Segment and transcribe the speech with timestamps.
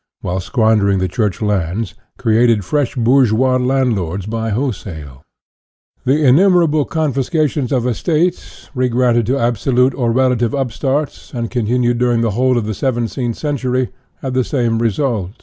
[0.21, 5.21] while squandering the Church lands, created fresh bourgeois landlords by wholesale;
[6.05, 12.21] the innumera ble confiscations of estates, regranted to absolute or relative upstarts, and continued during
[12.21, 13.89] the whole of the seventeenth century,
[14.23, 15.33] had the same result.